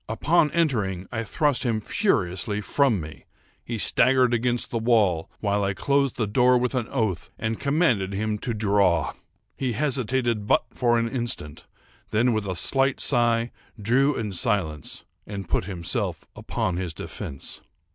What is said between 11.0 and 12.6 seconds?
instant; then, with a